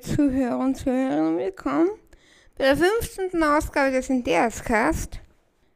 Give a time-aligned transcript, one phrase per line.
[0.00, 1.88] Zuhörer und Zuhörerinnen, willkommen
[2.56, 3.42] bei der 15.
[3.42, 5.18] Ausgabe des Interscast.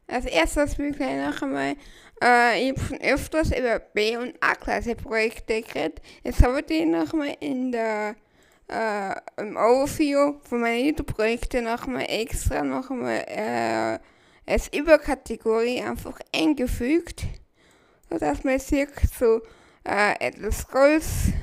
[0.07, 1.75] Als erstes will ich gleich noch einmal,
[2.23, 6.01] äh, ich habe schon öfters über B- und A-Klasse-Projekte geredet.
[6.23, 8.15] Jetzt habe ich die noch einmal in der,
[8.69, 13.99] äh, im Overview von meinen YouTube-Projekten noch einmal extra noch einmal, äh,
[14.49, 17.25] als Überkategorie einfach eingefügt,
[18.09, 19.41] sodass man sieht, so,
[19.83, 21.33] äh, etwas Golds,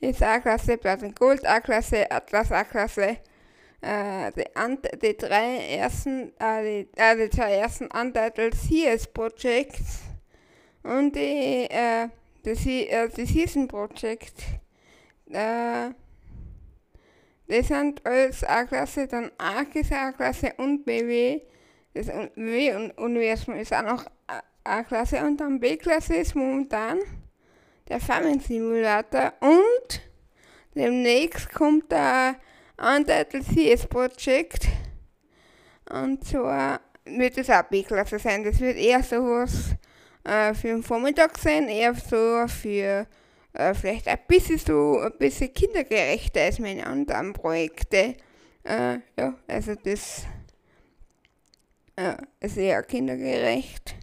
[0.00, 3.18] ist A-Klasse, Platin Gold A-Klasse, Atlas A-Klasse,
[3.80, 10.00] äh, die, Ant die drei ersten, äh, die, äh, die zwei ersten Untitled CS Projects
[10.82, 12.08] und die, äh,
[12.44, 14.34] die, äh, die Season Project,
[15.30, 15.90] äh,
[17.48, 21.40] die sind als A-Klasse, dann Arkis A-Klasse und BW,
[21.94, 24.04] das BW-Universum ist auch noch
[24.64, 26.98] A-Klasse und dann B-Klasse ist momentan
[27.88, 30.00] der Farming Simulator und
[30.74, 32.36] demnächst kommt der
[32.76, 34.68] Untitled CS Project
[35.90, 38.44] und zwar wird es auch B-Klasse sein.
[38.44, 39.74] Das wird eher sowas
[40.24, 43.06] äh, für den Vormittag sein, eher so für
[43.54, 48.14] äh, vielleicht ein bisschen so ein bisschen kindergerechter als meine anderen Projekte.
[48.64, 50.26] Äh, ja, also das
[51.96, 53.97] äh, ist eher kindergerecht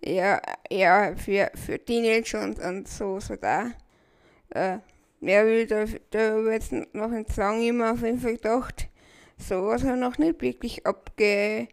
[0.00, 3.72] eher, eher für, für Teenager und, und so, so da.
[4.50, 4.78] Äh,
[5.20, 8.88] ja, will da, da jetzt noch ein Song immer auf jeden Fall gedacht,
[9.36, 11.68] sowas hat noch nicht wirklich abge,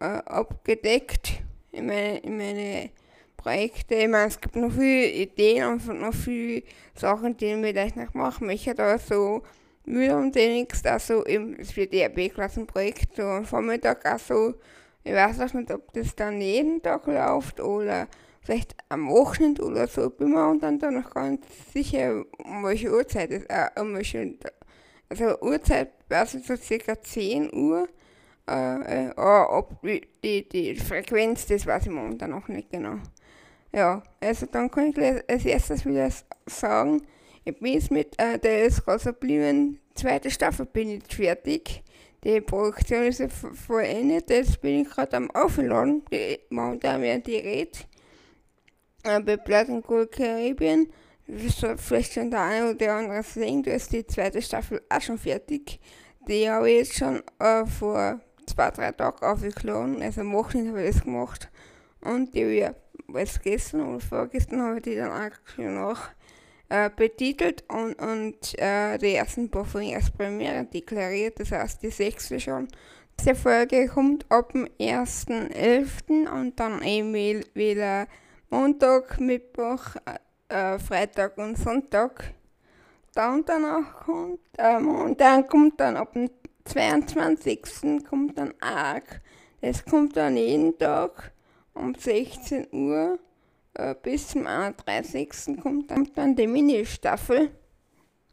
[0.00, 2.90] äh, abgedeckt in meine, in meine
[3.36, 3.94] Projekte.
[3.94, 6.62] Ich meine, es gibt noch viele Ideen und noch viele
[6.94, 8.74] Sachen, die ich vielleicht noch machen möchte.
[8.74, 9.42] Da so
[9.84, 14.54] Mühe den nichts, also eben, es wird eher B-Klassenprojekt, so am Vormittag auch so
[15.04, 18.08] ich weiß auch nicht, ob das dann jeden Tag läuft oder
[18.42, 20.10] vielleicht am Wochenende oder so.
[20.10, 24.34] Bin mir dann, dann noch ganz sicher, um welche Uhrzeit es äh, um welche,
[25.08, 27.88] also Uhrzeit weiß ich so circa 10 Uhr.
[28.48, 32.96] Äh, äh, ob die, die Frequenz, das weiß ich momentan noch nicht genau.
[33.72, 36.10] Ja, also dann kann ich als erstes wieder
[36.46, 37.02] sagen,
[37.44, 41.82] ich bin jetzt mit äh, der Rosa Blieben zweite Staffel bin ich fertig.
[42.22, 43.22] Die Produktion ist
[43.66, 47.86] vollendet, jetzt bin ich gerade am Aufladen, die, momentan werden die Red
[49.04, 50.88] äh, bei Blood Gold Caribbean.
[51.26, 55.16] Soll vielleicht schon der eine oder andere sehen, da ist die zweite Staffel auch schon
[55.16, 55.80] fertig.
[56.28, 60.82] Die habe ich jetzt schon äh, vor zwei, drei Tagen aufgeladen, also am Wochenende habe
[60.82, 61.48] ich das gemacht.
[62.02, 62.74] Und die, ja,
[63.06, 66.08] was gestern oder vorgestern habe ich die dann auch schon noch
[66.70, 71.90] äh, betitelt und, und äh, die ersten paar Folgen als Premiere deklariert, das heißt die
[71.90, 72.68] sechste schon.
[73.18, 76.30] Diese Folge kommt ab dem 1.11.
[76.30, 77.12] und dann eben
[77.54, 78.06] wieder
[78.48, 79.96] Montag, Mittwoch,
[80.48, 82.32] äh, Freitag und Sonntag.
[83.14, 86.30] Dann danach kommt, ähm, und dann kommt dann ab dem
[86.64, 88.04] 22.
[88.08, 89.20] kommt dann Arc.
[89.60, 91.32] Das kommt dann jeden Tag
[91.74, 93.18] um 16 Uhr
[93.74, 95.60] äh, bis zum 31.
[95.62, 97.50] kommt dann, die Mini-Staffel.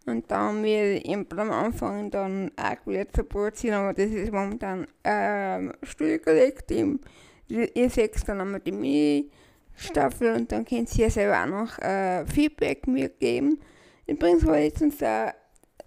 [0.06, 4.32] Und da haben wir eben am Anfang dann auch wieder zu produzieren, aber das ist
[4.32, 6.72] momentan ähm, stillgelegt.
[6.72, 12.88] Ihr seht dann einmal die Mini-Staffel und dann könnt ihr selber auch noch äh, Feedback
[12.88, 13.60] mir geben.
[14.06, 15.34] Übrigens ich letztens da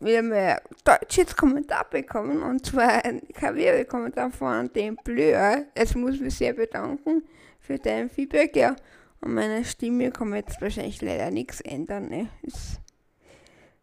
[0.00, 5.64] wieder mal deutsches Kommentar bekommen und zwar ein KW-Kommentar von dem Blöer.
[5.74, 7.22] Es muss mich sehr bedanken
[7.58, 8.76] für dein Feedback, ja.
[9.20, 12.08] Und meine Stimme kann man jetzt wahrscheinlich leider nichts ändern.
[12.08, 12.28] Ne?
[12.42, 12.80] Das,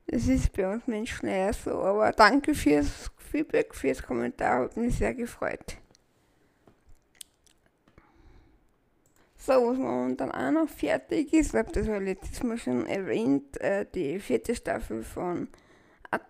[0.08, 1.72] das ist bei uns Menschen leider so.
[1.72, 4.64] Aber danke fürs Feedback, fürs Kommentar.
[4.64, 5.78] Hat mich sehr gefreut.
[9.48, 13.62] So, was momentan auch noch fertig ist, ich glaube, das war letztes Mal schon erwähnt,
[13.62, 15.48] äh, die vierte Staffel von
[16.12, 16.24] At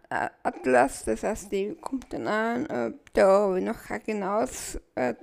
[0.44, 5.16] Atlas, das heißt, die kommt dann an, äh, da habe ich noch kein genaues, äh,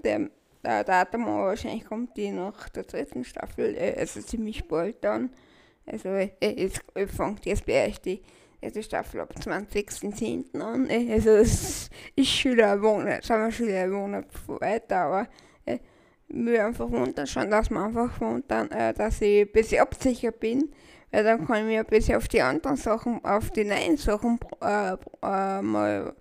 [0.65, 5.31] der Datum, aber wahrscheinlich kommt die nach der dritten Staffel, äh, also ziemlich bald dann.
[5.87, 8.23] Also äh, es äh, fängt jetzt bei euch die
[8.61, 10.59] erste Staffel ab 20.10.
[10.61, 10.89] an.
[10.89, 15.29] Äh, also es ist schon ein Monat, sagen wir schon ein Monat weiter, aber
[15.67, 15.79] äh,
[16.29, 20.71] mir einfach wundern schon, dass man einfach wundern, äh, dass ich ein bisschen absichert bin,
[21.11, 24.41] weil dann kann ich mich ein bisschen auf die anderen Sachen, auf die neuen Sachen
[24.61, 26.15] äh, äh, mal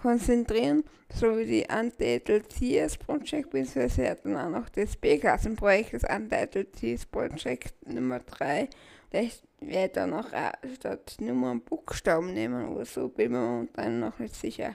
[0.00, 0.82] konzentrieren,
[1.12, 7.04] so wie die Untitled CS Project, beziehungsweise dann auch noch das B-Klassenprojekt, das Untitled CS
[7.04, 8.68] Project Nummer 3.
[9.10, 10.28] Vielleicht werde dann auch
[10.74, 14.74] statt Nummer einen Buchstaben nehmen oder so, bin mir momentan noch nicht sicher.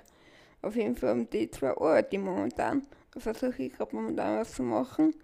[0.62, 2.86] Auf jeden Fall um die zwei Orte momentan.
[3.12, 5.16] Da versuche ich gerade momentan was zu machen.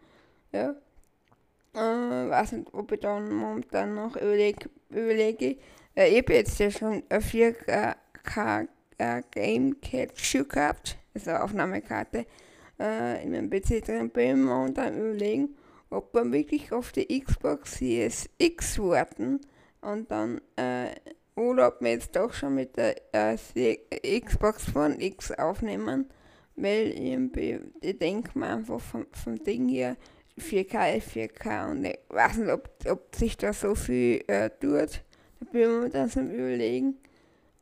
[0.52, 0.76] Ja.
[1.74, 4.70] Äh, weiß nicht, ob ich dann momentan noch überlege.
[4.90, 5.58] überlege.
[5.96, 8.68] Äh, ich habe jetzt ja schon vier keine
[9.02, 12.26] äh, Game Capture gehabt, also Aufnahmekarte,
[12.80, 15.56] äh, in meinem PC drin bin und dann überlegen,
[15.90, 19.42] ob man wirklich auf die Xbox Series X warten
[19.82, 20.92] und dann, äh,
[21.36, 26.06] oder ob wir jetzt doch schon mit der äh, Xbox One X aufnehmen,
[26.56, 29.98] weil irgendwie, ich denke mir einfach vom, vom Ding hier
[30.38, 35.02] 4K ist 4K und ich weiß nicht, ob, ob sich da so viel äh, tut.
[35.40, 36.98] Da bin ich mir dann am überlegen,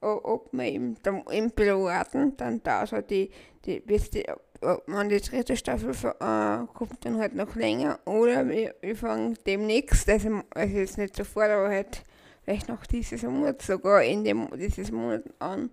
[0.02, 3.30] ob man dann im Piloten dann da so die,
[3.66, 4.26] die, bis die,
[4.62, 9.38] ob man die dritte Staffel äh, kommt dann halt noch länger oder wir, wir fangen
[9.46, 12.04] demnächst, also, also jetzt nicht sofort, aber halt
[12.44, 15.70] vielleicht noch dieses Monat sogar in dem dieses Monat an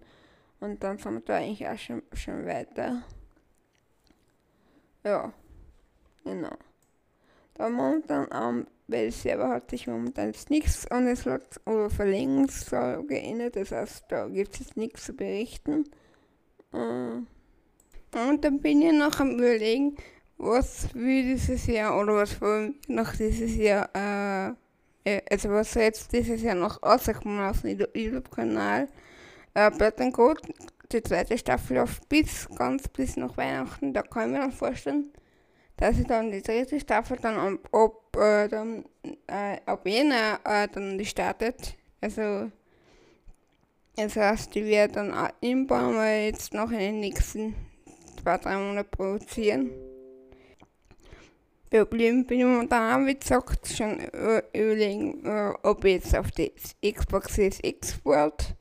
[0.61, 3.03] und dann sind wir da eigentlich auch schon, schon weiter.
[5.05, 5.33] Ja,
[6.25, 6.57] genau.
[7.55, 13.05] Da momentan ähm, weil selber hat sich momentan jetzt nichts an den Slot oder Verlängerungszahl
[13.05, 15.85] geändert, das heißt, da gibt es jetzt nichts zu berichten.
[16.73, 17.23] Äh,
[18.17, 19.97] und dann bin ich noch am überlegen,
[20.39, 23.89] was will dieses Jahr oder was wollen wir noch dieses Jahr,
[25.05, 28.89] äh, also was soll jetzt dieses Jahr noch rauskommen auf dem YouTube-Kanal.
[29.55, 29.95] Äh, Blood
[30.93, 35.11] die zweite Staffel auf bis ganz bis nach Weihnachten, da kann ich mir dann vorstellen,
[35.77, 38.85] dass ich dann die dritte Staffel dann ob, äh, dann,
[39.27, 41.77] äh, ab Jänner äh, dann startet.
[42.01, 42.51] Also
[43.97, 47.55] das heißt, die wird dann irgendwann mal jetzt noch in den nächsten
[48.23, 49.71] zwei, drei Monaten produzieren.
[51.71, 53.99] Problem bin ich momentan wie gesagt, schon
[54.55, 56.53] überlegen, äh, ob jetzt auf die
[56.83, 58.55] Xbox Series X World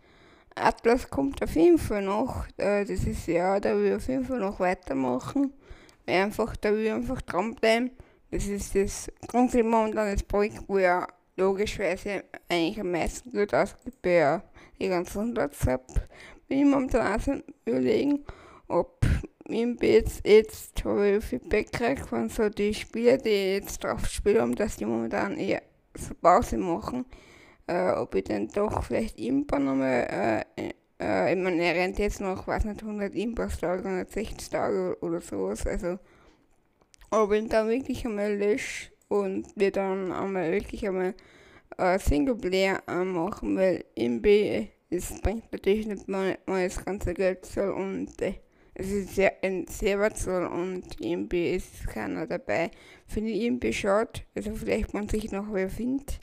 [0.56, 2.46] Atlas kommt auf jeden Fall noch.
[2.58, 5.54] Äh, dieses Jahr, da will ich auf jeden Fall noch weitermachen
[6.08, 7.92] einfach, da will ich einfach dranbleiben.
[8.32, 11.08] Das ist das Grundthema momentan das Projekt, wo ja
[11.38, 14.44] logischerweise eigentlich am meisten gut ausgibt bei ja,
[14.80, 15.86] die ganzen WhatsApp.
[16.48, 18.26] Bin ich momentan auch überlegen,
[18.68, 19.06] ob
[19.48, 24.56] ich jetzt, jetzt habe ich Feedback gekriegt von so die Spieler, die jetzt drauf spielen,
[24.56, 25.62] dass die momentan eher
[25.96, 27.06] so Pause machen,
[27.68, 32.22] äh, ob ich dann doch vielleicht irgendwann nochmal äh, äh, ich meine, er rennt jetzt
[32.22, 35.66] noch, weiß nicht, 100 Impost-Tage, 160 Tage oder sowas.
[35.66, 36.00] Also,
[37.12, 41.14] ob ich da wirklich einmal lösche und wir dann einmal wirklich einmal
[41.78, 47.46] äh, Singleplayer anmachen, weil im B, es bringt natürlich nicht mal, mal das ganze Geld
[47.46, 48.36] so und äh,
[48.74, 52.72] es ist sehr, ein Serverzoll und irgendwie ist keiner dabei.
[53.08, 56.20] Finde ich irgendwie schade, also vielleicht man sich noch wer findet.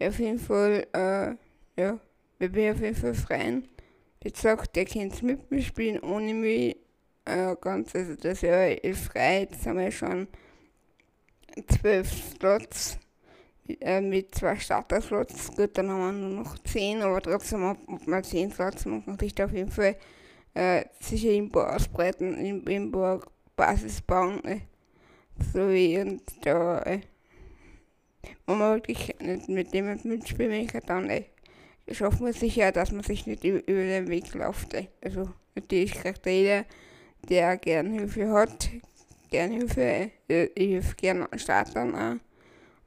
[0.00, 1.98] Auf jeden Fall, äh, ja,
[2.38, 3.68] wir bin auf jeden Fall freien.
[4.22, 6.76] Wie gesagt, ihr könnt mit mir spielen ohne mich.
[7.24, 9.40] Äh, ganz, also das Jahr ist frei.
[9.40, 10.28] Jetzt haben wir schon
[11.66, 12.98] zwölf Slots
[13.80, 15.54] äh, mit zwei Starter-Slots.
[15.54, 19.18] Gut, dann haben wir nur noch zehn, aber trotzdem, ob man zehn Slots man kann
[19.18, 19.96] sich auf jeden Fall
[20.54, 23.20] äh, sicher Imbo ausbreiten, Imbo
[23.54, 24.42] Basis bauen.
[24.44, 24.60] Äh,
[25.52, 27.00] so wie und da, äh,
[28.46, 31.24] wenn man wirklich nicht mit dem mitspielen kann, dann äh,
[31.88, 34.76] ich hoffe mir sicher, dass man sich nicht über, den Weg läuft.
[35.02, 36.64] Also natürlich kriegt jeder,
[37.28, 38.68] der gern Hilfe hat,
[39.30, 42.20] gern Hilfe, äh, hilft gern Startern an.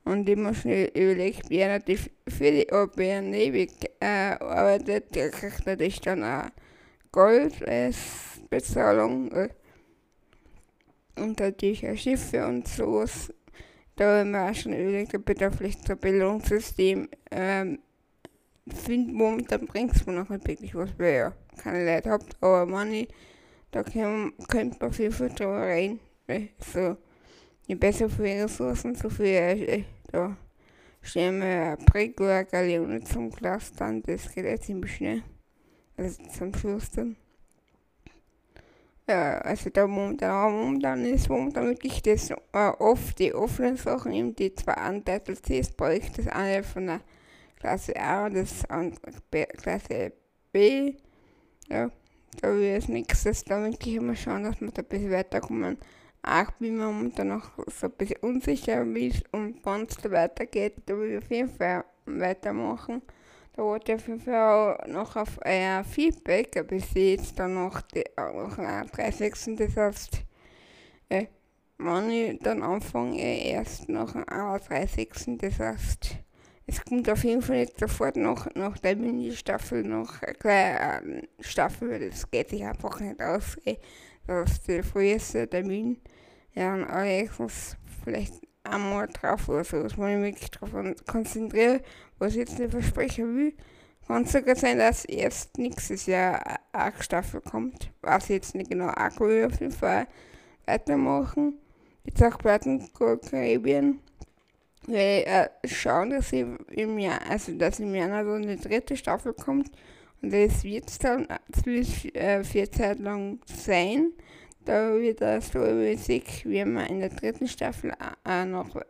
[0.03, 6.01] Und immer schnell überlegt, wer natürlich für die OBN ewig äh, arbeitet, der kriegt natürlich
[6.01, 6.49] dann auch
[7.11, 9.31] Gold als Bezahlung.
[9.31, 9.49] Äh,
[11.17, 13.31] und natürlich auch Schiffe und sowas.
[13.95, 17.79] Da haben wir auch schon überlegt, ob wir da vielleicht so ein Belohnungssystem ähm,
[18.67, 23.07] finde momentan bringt es mir noch nicht wirklich was, ihr keine Leute habt, aber Money,
[23.71, 25.99] da kann, könnte man viel, drüber reden.
[26.59, 26.97] So,
[27.67, 30.37] je besser für Ressourcen, so viel, äh, da
[31.01, 35.23] stellen wir Prägor, Galeone zum Glas dann, das geht jetzt ziemlich schnell.
[35.97, 37.17] Also zum Schluss dann.
[39.09, 42.35] Ja, also da momentan, momentan ist momentan wirklich das äh,
[42.79, 47.01] oft die offenen Sachen, eben die zwei Untitled CS-Projekte, das eine von der
[47.61, 48.99] Klasse A und das andere
[49.29, 50.11] B, Klasse
[50.51, 50.95] B.
[51.69, 51.91] Ja,
[52.41, 55.77] da will ich als nächstes da wirklich immer schauen, dass wir da ein bisschen weiterkommen.
[56.23, 60.09] Auch bin mir momentan noch so ein bisschen unsicher, wie es um wann es da
[60.09, 60.73] weitergeht.
[60.87, 63.03] Da will ich auf jeden Fall weitermachen.
[63.53, 67.37] Da wollte ich auf jeden Fall auch noch auf euer Feedback, aber ich sehe jetzt
[67.37, 69.55] dann noch, die, noch 30.
[69.55, 70.23] Das heißt,
[71.09, 71.27] äh,
[71.77, 75.37] wenn ich dann anfange, erst nach dem 31.
[75.37, 76.15] Das heißt,
[76.71, 82.09] es kommt auf jeden Fall nicht sofort noch, noch der Mini-Staffel noch eine ähm, Staffel,
[82.09, 83.57] das geht sich einfach nicht aus.
[83.65, 83.77] Ey.
[84.27, 85.97] Das ist der früheste Termin.
[86.53, 90.71] Ja, und allerdings vielleicht einmal drauf oder so, dass man mich wirklich darauf
[91.07, 91.83] konzentriert,
[92.19, 93.53] was ich jetzt nicht versprechen will.
[94.07, 97.91] Kann sogar sein, dass erst nächstes Jahr eine Staffel kommt.
[98.01, 98.89] Weiß ich jetzt nicht genau.
[98.89, 100.07] Auch will ich auf jeden Fall
[100.65, 101.57] weitermachen.
[102.03, 103.99] Jetzt auch Piraten Karibien.
[104.87, 109.69] Äh, schauen, dass ich im Jahr, also dass im Januar so eine dritte Staffel kommt.
[110.21, 114.13] Und das wird es dann ziemlich äh, vier Zeit lang sein.
[114.65, 118.81] Da wird das storymäßig, wie man in der dritten Staffel auch noch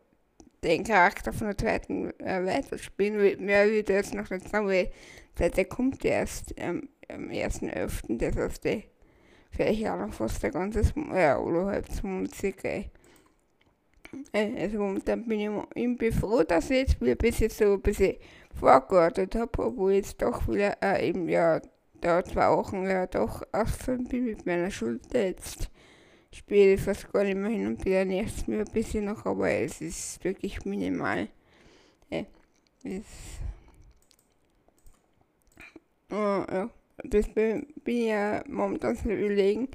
[0.63, 3.43] den Charakter von der zweiten äh, weiterspielen.
[3.43, 4.91] Mehr würde ich jetzt noch nicht sagen, weil
[5.39, 8.17] der, der kommt erst ähm, am 1.11.
[8.17, 8.83] Das heißt, der
[9.51, 10.81] vielleicht auch noch fast der ganze
[11.13, 12.83] ja, oder halb Monat circa.
[14.33, 17.81] Äh, also momentan bin ich irgendwie froh, dass ich jetzt wieder ein bisschen so ein
[17.81, 18.15] bisschen
[18.59, 21.61] vorgeordnet habe, obwohl jetzt doch wieder äh, eben ja
[22.01, 25.69] da zwei Wochen ja doch ausgefallen bin mit meiner Schulter jetzt
[26.33, 29.49] spiele ich fast gar nicht mehr hin und wieder nervt mir ein bisschen noch, aber
[29.49, 31.27] es ist wirklich minimal.
[32.09, 32.25] Ja,
[32.83, 33.05] es,
[36.09, 36.69] oh, ja,
[37.03, 39.69] das bin, bin ja momentan zu überlegen,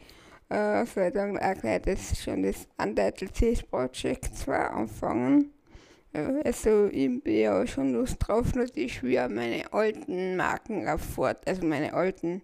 [0.48, 5.52] äh, soll dann auch gleich das, schon das Untitled Cs Project 2 anfangen.
[6.44, 11.92] Also ich bin ja schon Lust drauf, natürlich wieder meine alten Marken auf also meine
[11.92, 12.40] alten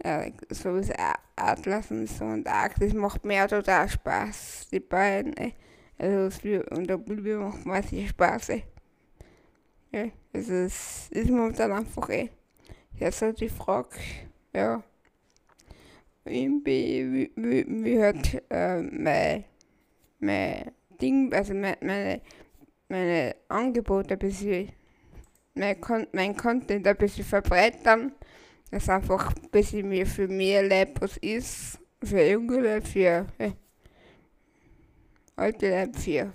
[0.00, 0.92] äh, so wie
[1.36, 5.36] Atlas und so und Arc, das macht mir auch total Spaß, die beiden.
[5.36, 5.54] Ey.
[5.98, 6.30] Also
[6.70, 8.50] und der Bulbi macht mir sehr Spaß.
[8.50, 8.64] Ey.
[9.92, 12.30] Ja, also es ist momentan einfach ey.
[12.94, 13.96] Jetzt halt die Frage,
[14.52, 14.82] ja,
[16.28, 19.44] wie, wie, hat äh, mein,
[20.20, 20.70] mein
[21.00, 22.20] Ding, also mein, meine,
[22.88, 24.70] meine Angebote ein bisschen,
[25.54, 25.76] mein,
[26.12, 28.12] mein Content ein bisschen verbreitern
[28.70, 31.78] das einfach ein bisschen mehr für mehr Leute was ist.
[32.02, 33.50] Für junge Leute, für äh,
[35.36, 36.32] alte Leute, für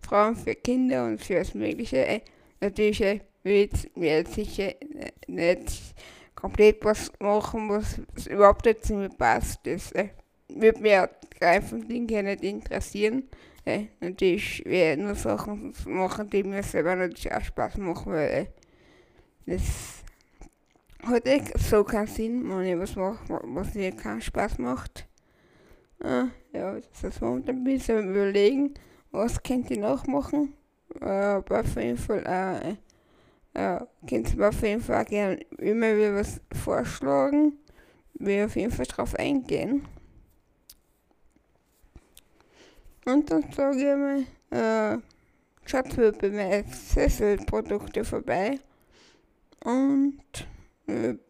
[0.00, 2.06] Frauen, für Kinder und für das Mögliche.
[2.06, 2.20] Äh,
[2.60, 5.94] natürlich äh, wird mir sicher äh, nicht
[6.34, 9.60] komplett was machen, was, überhaupt nicht zu mir passt.
[9.64, 10.08] Das äh,
[10.48, 11.10] würde mir
[11.40, 13.24] einfach Dinge nicht interessieren.
[13.64, 18.28] Äh, natürlich werde ich nur Sachen machen, die mir selber natürlich auch Spaß machen, weil
[18.28, 18.46] äh,
[19.46, 20.02] das
[21.02, 25.06] hat echt so keinen Sinn, wenn ich was mache, was mir keinen Spaß macht.
[26.02, 28.74] Ah, ja, das momentan ein bisschen überlegen,
[29.10, 30.54] was könnt ihr noch machen.
[31.00, 32.76] Äh, aber auf jeden Fall, äh,
[33.54, 37.58] äh, könnt mir auf jeden Fall gerne immer wieder was vorschlagen.
[38.14, 39.86] Wir auf jeden Fall drauf eingehen.
[43.06, 44.98] Und dann sage ich mal, äh,
[45.66, 48.58] schaut mal bei meinen Sesselprodukte vorbei.
[49.64, 50.46] Und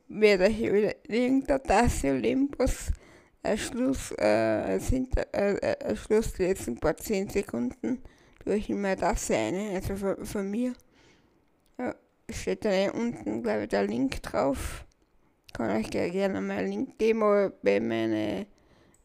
[0.09, 2.90] werde ich überlegen, dass ich Olympus
[3.43, 8.02] ein Schluss, äh, sind, äh, ein Schluss die letzten paar 10 Sekunden
[8.45, 10.73] durch immer das eine, also von, von mir.
[11.78, 11.95] Ja,
[12.31, 14.85] steht da unten, glaube ich, der Link drauf.
[15.52, 18.47] Kann euch gerne mal einen Link geben, aber bei meine,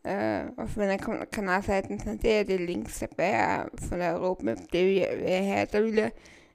[0.03, 5.85] äh, auf meiner Kanalseiten sind ja die Links dabei, von der Roadmap, die wir, heute
[5.85, 6.11] wieder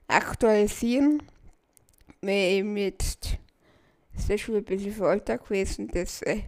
[0.07, 1.23] aktualisieren.
[2.21, 3.37] Weil eben jetzt
[4.17, 6.41] ist das schon ein bisschen veraltet gewesen, das, äh,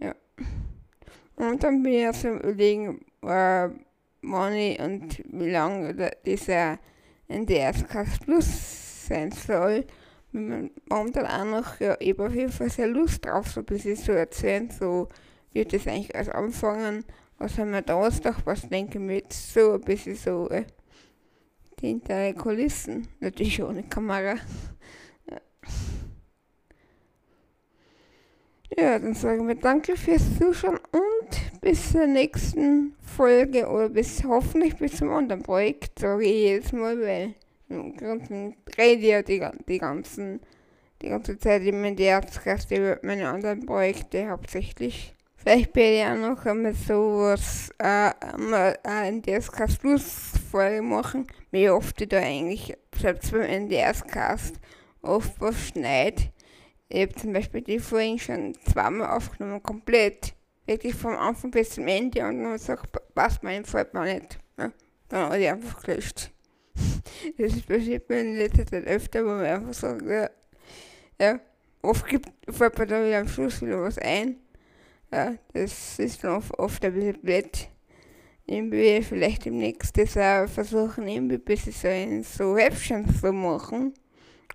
[0.00, 0.14] ja.
[1.36, 3.68] Und dann bin ich also überlegen, äh,
[4.22, 6.78] wann und wie lange dieser
[7.28, 9.86] NDS-Cast Plus sein soll.
[10.32, 13.66] Man momentan auch noch, ja, ich habe auf jeden Fall sehr Lust drauf, so ein
[13.66, 15.08] bisschen zu erzählen, so
[15.52, 17.04] wird es eigentlich als anfangen,
[17.38, 20.64] was haben wir Donnerstag, was denken wir jetzt so ein bisschen so, äh,
[21.80, 24.36] hinter Kulissen, natürlich ohne Kamera.
[28.76, 28.98] Ja.
[28.98, 34.96] Dann sagen wir danke fürs Zuschauen und bis zur nächsten Folge oder bis hoffentlich bis
[34.96, 37.34] zum anderen Projekt, sage ich jedes Mal, weil
[37.68, 40.40] im rede ja die, die ganzen
[41.02, 45.14] die ganze Zeit immer der Erzgast über meine anderen Projekte hauptsächlich.
[45.36, 51.70] Vielleicht werde ich auch noch einmal sowas, äh, einmal äh, NDS-Cast Plus Folge machen, wie
[51.70, 54.56] oft ich da eigentlich, selbst beim NDS-Cast,
[55.02, 56.32] oft was schneid
[56.88, 60.34] ich habe zum Beispiel die vorhin schon zweimal aufgenommen, komplett.
[60.66, 64.38] Wirklich vom Anfang bis zum Ende und dann sagt, passt mir, gefällt mir nicht.
[64.58, 64.70] Ja,
[65.08, 66.30] dann habe ich einfach gelöscht.
[67.36, 70.30] Das passiert mir in letzter Zeit öfter, wo man einfach sagt, ja,
[71.20, 71.40] ja
[71.82, 74.36] oft gibt, fällt mir dann wieder am Schluss wieder was ein.
[75.12, 77.68] Ja, das ist dann oft, oft ein bisschen blöd.
[78.46, 83.94] Irgendwie vielleicht demnächst das auch versuchen, irgendwie ein bisschen so, in so Häppchen zu machen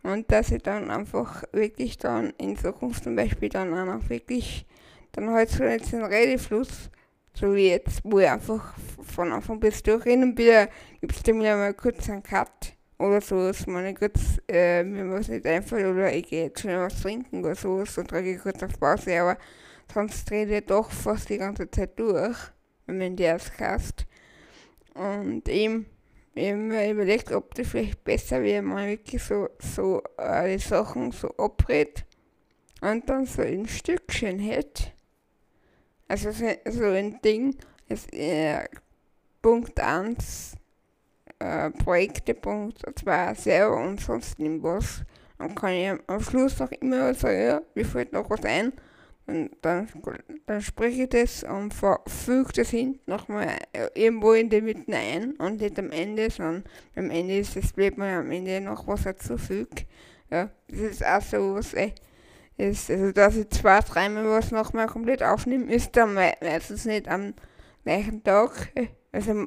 [0.01, 4.65] und dass ich dann einfach wirklich dann in Zukunft zum Beispiel dann auch noch wirklich
[5.11, 6.89] dann halt so jetzt den Redefluss,
[7.33, 8.73] so wie jetzt, wo ich einfach
[9.03, 10.67] von Anfang bis durch hin und wieder
[10.99, 15.09] gibt es dann wieder mal kurz einen Cut oder so, dass man kurz, äh, mir
[15.11, 18.41] was nicht einfällt oder ich gehe jetzt schnell was trinken oder so, dann drücke ich
[18.41, 19.37] kurz auf Pause, aber
[19.93, 22.37] sonst dreht ihr doch fast die ganze Zeit durch,
[22.85, 24.05] wenn man die auskast.
[24.93, 25.85] Und eben,
[26.35, 31.29] mir überlegt, ob das vielleicht besser wäre, wenn man wirklich so, so äh, Sachen so
[31.37, 32.05] abrät
[32.81, 34.85] und dann so ein Stückchen hätte.
[36.07, 37.55] Also so, so ein Ding,
[37.87, 38.65] das äh,
[39.41, 40.55] Punkt 1
[41.39, 45.03] äh, Projekte Punkt 2 selber und sonst irgendwas.
[45.37, 48.73] Dann kann ich am Schluss noch immer sagen, ja, mir fällt noch was ein.
[49.25, 49.87] Und dann,
[50.45, 53.57] dann spreche ich das und füge das hinten nochmal
[53.95, 56.65] irgendwo in die Mitte ein und nicht am Ende, sondern
[56.95, 59.85] am Ende ist es, bleibt man am Ende noch was dazu fügt.
[60.29, 61.93] Ja, das ist auch so was, ey,
[62.57, 67.33] ist, also dass ich zwei, dreimal was nochmal komplett aufnehme, ist dann meistens nicht am
[67.83, 68.71] gleichen Tag.
[69.15, 69.45] Also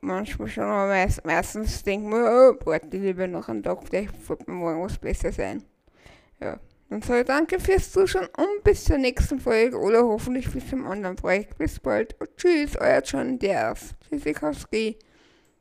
[0.00, 4.48] manchmal schon, aber meist, meistens ich mir, oh, warte lieber noch einen Tag, vielleicht wird
[4.48, 5.62] mir morgen was besser sein.
[6.40, 6.58] Ja.
[6.90, 11.16] Dann ich danke fürs Zuschauen und bis zur nächsten Folge oder hoffentlich bis zum anderen
[11.16, 11.58] Projekt.
[11.58, 12.14] Bis bald.
[12.20, 13.94] Und tschüss, euer John Ders.
[14.08, 14.98] Tschüssikowski.